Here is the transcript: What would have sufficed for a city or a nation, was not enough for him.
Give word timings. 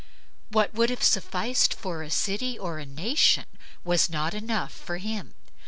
What 0.49 0.73
would 0.73 0.89
have 0.89 1.03
sufficed 1.03 1.75
for 1.75 2.01
a 2.01 2.09
city 2.09 2.57
or 2.57 2.79
a 2.79 2.87
nation, 2.87 3.45
was 3.83 4.09
not 4.09 4.33
enough 4.33 4.71
for 4.73 4.97
him. 4.97 5.35